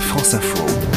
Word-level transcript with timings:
France 0.00 0.34
Info. 0.34 0.95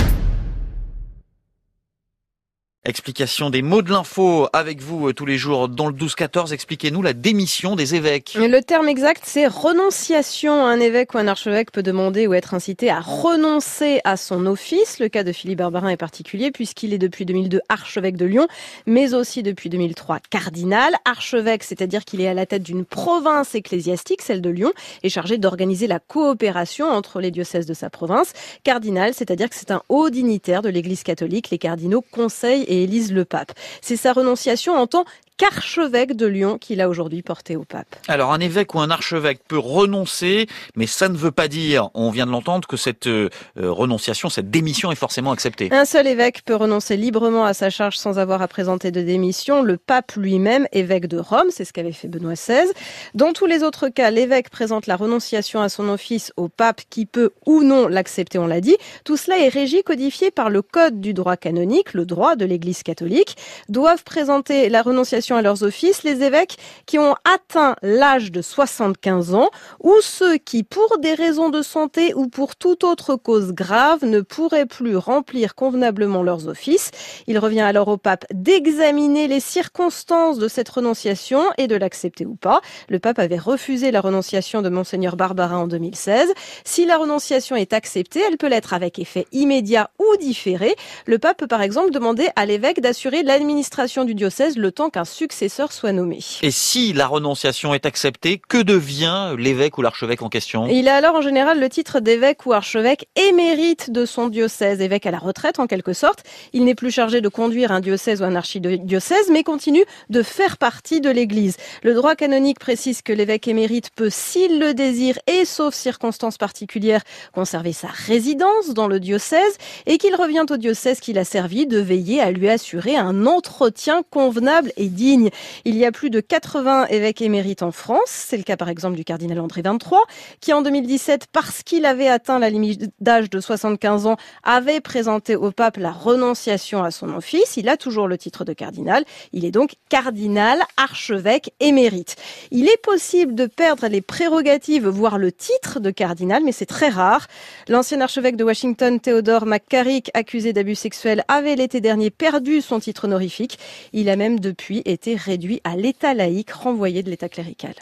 Explication 2.90 3.52
des 3.52 3.62
mots 3.62 3.84
de 3.84 3.92
l'info 3.92 4.48
avec 4.52 4.82
vous 4.82 5.10
euh, 5.10 5.14
tous 5.14 5.28
les 5.28 5.38
jours 5.38 5.70
dans 5.70 5.86
le 5.86 5.94
12-14. 5.94 6.52
Expliquez-nous 6.52 7.04
la 7.04 7.14
démission 7.14 7.76
des 7.76 7.94
évêques. 7.94 8.36
Le 8.36 8.62
terme 8.62 8.90
exact, 8.90 9.22
c'est 9.28 9.46
renonciation. 9.46 10.66
Un 10.66 10.80
évêque 10.80 11.14
ou 11.14 11.20
un 11.20 11.28
archevêque 11.28 11.70
peut 11.70 11.84
demander 11.84 12.26
ou 12.26 12.34
être 12.34 12.56
incité 12.56 12.90
à 12.90 13.00
renoncer 13.00 14.02
à 14.06 14.18
son 14.18 14.48
office. 14.48 14.98
Le 14.98 15.08
cas 15.08 15.24
de 15.24 15.32
Philippe 15.32 15.60
Barbarin 15.60 15.90
est 15.90 15.98
particulier 15.98 16.50
puisqu'il 16.50 16.92
est 16.92 16.98
depuis 16.98 17.28
2002 17.28 17.62
archevêque 17.70 18.18
de 18.18 18.26
Lyon, 18.26 18.48
mais 18.88 19.14
aussi 19.14 19.44
depuis 19.44 19.70
2003 19.70 20.18
cardinal. 20.32 20.96
Archevêque, 21.06 21.66
c'est-à-dire 21.66 22.04
qu'il 22.06 22.22
est 22.22 22.28
à 22.28 22.34
la 22.34 22.48
tête 22.48 22.64
d'une 22.64 22.86
province 22.86 23.54
ecclésiastique, 23.54 24.24
celle 24.24 24.42
de 24.42 24.50
Lyon, 24.50 24.72
et 25.04 25.10
chargé 25.10 25.38
d'organiser 25.38 25.86
la 25.86 26.00
coopération 26.00 26.88
entre 26.88 27.22
les 27.22 27.30
diocèses 27.30 27.68
de 27.68 27.76
sa 27.76 27.92
province. 27.92 28.34
Cardinal, 28.64 29.14
c'est-à-dire 29.14 29.48
que 29.48 29.56
c'est 29.56 29.70
un 29.70 29.84
haut 29.90 30.10
dignitaire 30.10 30.64
de 30.64 30.70
l'Église 30.70 31.04
catholique. 31.04 31.52
Les 31.52 31.60
cardinaux 31.60 32.04
conseillent 32.12 32.64
et 32.64 32.79
élise 32.84 33.12
le 33.12 33.26
pape. 33.26 33.52
C'est 33.82 33.98
sa 33.98 34.14
renonciation 34.14 34.76
en 34.76 34.88
tant 34.88 35.06
qu'archevêque 35.40 36.16
de 36.16 36.28
Lyon 36.28 36.58
qu'il 36.60 36.82
a 36.82 36.90
aujourd'hui 36.90 37.22
porté 37.22 37.56
au 37.56 37.64
pape. 37.64 37.96
Alors 38.10 38.34
un 38.34 38.42
évêque 38.42 38.76
ou 38.76 38.80
un 38.82 38.92
archevêque 38.92 39.40
peut 39.48 39.58
renoncer, 39.58 40.48
mais 40.76 40.86
ça 40.86 41.08
ne 41.08 41.16
veut 41.16 41.32
pas 41.32 41.48
dire, 41.48 41.90
on 41.94 42.12
vient 42.12 42.26
de 42.26 42.32
l'entendre, 42.32 42.68
que 42.68 42.76
cette 42.76 43.08
euh, 43.08 43.30
renonciation, 43.58 44.30
cette 44.30 44.52
démission 44.52 44.92
est 44.92 44.96
forcément 44.96 45.32
acceptée. 45.32 45.70
Un 45.72 45.86
seul 45.86 46.08
évêque 46.08 46.44
peut 46.44 46.56
renoncer 46.56 46.98
librement 46.98 47.46
à 47.46 47.54
sa 47.54 47.70
charge 47.70 47.96
sans 47.96 48.20
avoir 48.20 48.42
à 48.42 48.50
présenter 48.50 48.92
de 48.92 49.02
démission. 49.02 49.64
Le 49.64 49.78
pape 49.78 50.12
lui-même, 50.18 50.68
évêque 50.74 51.08
de 51.08 51.18
Rome, 51.18 51.48
c'est 51.52 51.64
ce 51.64 51.72
qu'avait 51.72 51.94
fait 51.94 52.10
Benoît 52.10 52.34
XVI. 52.34 52.70
Dans 53.14 53.32
tous 53.32 53.46
les 53.46 53.64
autres 53.64 53.88
cas, 53.88 54.12
l'évêque 54.12 54.50
présente 54.50 54.88
la 54.88 54.98
renonciation 54.98 55.62
à 55.62 55.70
son 55.70 55.88
office 55.88 56.34
au 56.36 56.50
pape 56.50 56.82
qui 56.90 57.06
peut 57.06 57.32
ou 57.46 57.64
non 57.64 57.88
l'accepter, 57.88 58.40
on 58.40 58.48
l'a 58.48 58.60
dit. 58.60 58.76
Tout 59.06 59.16
cela 59.16 59.40
est 59.40 59.48
régi, 59.48 59.84
codifié 59.84 60.32
par 60.32 60.50
le 60.50 60.62
code 60.62 61.00
du 61.00 61.14
droit 61.14 61.38
canonique, 61.38 61.94
le 61.94 62.06
droit 62.06 62.36
de 62.36 62.44
l'Église 62.44 62.84
catholique. 62.84 63.38
Doivent 63.70 64.04
présenter 64.04 64.68
la 64.68 64.82
renonciation 64.82 65.29
à 65.36 65.42
leurs 65.42 65.64
offices 65.64 66.04
les 66.04 66.24
évêques 66.24 66.58
qui 66.86 67.00
ont 67.00 67.16
atteint 67.24 67.76
l'âge 67.82 68.32
de 68.32 68.42
75 68.42 69.34
ans 69.34 69.50
ou 69.80 69.94
ceux 70.02 70.38
qui, 70.38 70.64
pour 70.64 70.98
des 71.00 71.14
raisons 71.14 71.50
de 71.50 71.62
santé 71.62 72.14
ou 72.14 72.28
pour 72.28 72.56
toute 72.56 72.84
autre 72.84 73.16
cause 73.16 73.54
grave, 73.54 74.06
ne 74.06 74.22
pourraient 74.22 74.66
plus 74.66 74.98
remplir 74.98 75.56
convenablement 75.56 76.24
leurs 76.24 76.48
offices. 76.48 76.92
Il 77.28 77.40
revient 77.40 77.62
alors 77.62 77.88
au 77.88 77.98
pape 77.98 78.26
d'examiner 78.34 79.28
les 79.28 79.40
circonstances 79.40 80.38
de 80.38 80.48
cette 80.48 80.70
renonciation 80.70 81.42
et 81.58 81.68
de 81.68 81.76
l'accepter 81.76 82.26
ou 82.26 82.36
pas. 82.36 82.62
Le 82.90 83.00
pape 83.00 83.20
avait 83.20 83.38
refusé 83.38 83.92
la 83.92 84.02
renonciation 84.02 84.62
de 84.62 84.70
monseigneur 84.70 85.16
Barbarin 85.16 85.58
en 85.58 85.68
2016. 85.68 86.34
Si 86.64 86.86
la 86.86 86.98
renonciation 86.98 87.56
est 87.56 87.74
acceptée, 87.74 88.22
elle 88.28 88.38
peut 88.38 88.48
l'être 88.48 88.74
avec 88.74 89.00
effet 89.00 89.26
immédiat 89.32 89.90
ou 90.00 90.18
différé. 90.18 90.76
Le 91.06 91.20
pape 91.20 91.38
peut 91.38 91.48
par 91.48 91.62
exemple 91.62 91.92
demander 91.92 92.30
à 92.36 92.46
l'évêque 92.46 92.82
d'assurer 92.82 93.24
l'administration 93.24 94.06
du 94.06 94.16
diocèse 94.16 94.58
le 94.58 94.72
temps 94.72 94.90
qu'un 94.90 95.06
successeur 95.20 95.74
soit 95.74 95.92
nommé. 95.92 96.20
Et 96.44 96.52
si 96.52 96.94
la 96.94 97.06
renonciation 97.06 97.74
est 97.74 97.86
acceptée, 97.86 98.42
que 98.48 98.58
devient 98.58 99.36
l'évêque 99.38 99.78
ou 99.78 99.82
l'archevêque 99.82 100.22
en 100.22 100.30
question? 100.30 100.66
Il 100.68 100.88
a 100.88 100.96
alors 100.96 101.16
en 101.16 101.22
général 101.22 101.60
le 101.60 101.68
titre 101.68 102.00
d'évêque 102.00 102.46
ou 102.46 102.54
archevêque 102.54 103.10
émérite 103.18 103.92
de 103.92 104.06
son 104.06 104.30
diocèse, 104.30 104.80
évêque 104.80 105.06
à 105.06 105.12
la 105.12 105.18
retraite 105.18 105.60
en 105.60 105.68
quelque 105.68 105.92
sorte. 105.92 106.24
Il 106.54 106.64
n'est 106.64 106.74
plus 106.74 106.90
chargé 106.90 107.20
de 107.20 107.28
conduire 107.28 107.74
un 107.74 107.82
diocèse 107.82 108.22
ou 108.22 108.24
un 108.24 108.36
archidiocèse, 108.36 109.30
mais 109.30 109.44
continue 109.44 109.84
de 110.10 110.24
faire 110.24 110.58
partie 110.58 111.02
de 111.02 111.10
l'Église. 111.10 111.58
Le 111.84 111.94
droit 111.94 112.16
canonique 112.16 112.60
précise 112.60 113.02
que 113.02 113.12
l'évêque 113.12 113.50
émérite 113.50 113.90
peut, 113.94 114.10
s'il 114.10 114.58
le 114.58 114.74
désire 114.74 115.20
et 115.28 115.44
sauf 115.44 115.74
circonstances 115.74 116.38
particulières, 116.38 117.02
conserver 117.34 117.74
sa 117.74 117.90
résidence 117.90 118.70
dans 118.70 118.88
le 118.88 119.02
diocèse 119.02 119.58
et 119.86 119.98
qu'il 119.98 120.16
revient 120.16 120.46
au 120.50 120.56
diocèse 120.56 121.02
qu'il 121.02 121.18
a 121.18 121.26
servi 121.26 121.68
de 121.68 121.78
veiller 121.78 122.22
à 122.22 122.32
lui 122.32 122.48
assurer 122.48 122.96
un 122.96 123.26
entretien 123.26 124.04
convenable 124.10 124.72
et 124.78 124.88
digne 125.00 125.30
il 125.64 125.78
y 125.78 125.86
a 125.86 125.92
plus 125.92 126.10
de 126.10 126.20
80 126.20 126.88
évêques 126.88 127.22
émérites 127.22 127.64
en 127.64 127.72
France. 127.72 128.10
C'est 128.10 128.38
le 128.38 128.44
cas 128.44 128.58
par 128.58 128.68
exemple 128.68 128.98
du 128.98 129.06
cardinal 129.06 129.40
André 129.40 129.62
23, 129.62 130.04
qui 130.42 130.52
en 130.52 130.62
2017, 130.62 131.28
parce 131.32 131.64
qu'il 131.64 131.86
avait 131.86 132.10
atteint 132.10 132.38
la 132.38 132.50
limite 132.50 132.92
d'âge 133.00 133.30
de 133.30 133.40
75 133.40 134.08
ans, 134.08 134.18
avait 134.44 134.82
présenté 134.82 135.36
au 135.38 135.52
pape 135.52 135.78
la 135.78 135.92
renonciation 135.92 136.84
à 136.84 136.92
son 136.92 137.10
office. 137.16 137.56
Il 137.56 137.70
a 137.70 137.78
toujours 137.78 138.08
le 138.08 138.18
titre 138.18 138.44
de 138.44 138.52
cardinal. 138.54 139.06
Il 139.32 139.46
est 139.46 139.52
donc 139.52 139.76
cardinal, 139.88 140.60
archevêque, 140.76 141.54
émérite. 141.62 142.18
Il 142.52 142.68
est 142.68 142.82
possible 142.82 143.36
de 143.36 143.46
perdre 143.46 143.88
les 143.88 144.02
prérogatives, 144.02 144.88
voire 144.88 145.18
le 145.18 145.32
titre 145.32 145.80
de 145.80 145.92
cardinal, 145.92 146.44
mais 146.44 146.52
c'est 146.52 146.66
très 146.66 146.90
rare. 146.90 147.28
L'ancien 147.70 148.02
archevêque 148.02 148.36
de 148.36 148.44
Washington, 148.44 149.00
Theodore 149.00 149.46
McCarrick, 149.46 150.12
accusé 150.14 150.52
d'abus 150.52 150.76
sexuels, 150.76 151.24
avait 151.30 151.56
l'été 151.56 151.80
dernier 151.80 152.10
perdu 152.10 152.62
son 152.62 152.80
titre 152.80 153.06
honorifique. 153.06 153.60
Il 153.94 154.10
a 154.10 154.18
même 154.18 154.40
depuis 154.40 154.82
été 154.90 155.16
réduit 155.16 155.62
à 155.64 155.76
l'état 155.76 156.14
laïque 156.14 156.52
renvoyé 156.52 157.04
de 157.04 157.10
l'état 157.10 157.30
clérical. 157.30 157.76